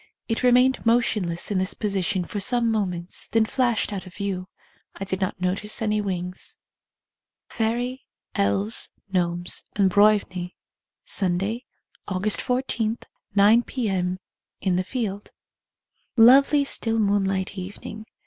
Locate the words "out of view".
3.93-4.47